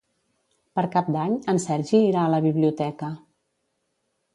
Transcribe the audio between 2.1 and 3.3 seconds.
a la biblioteca.